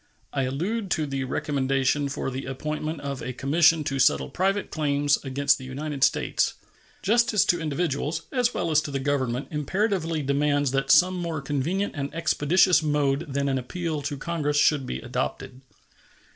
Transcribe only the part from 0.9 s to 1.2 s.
to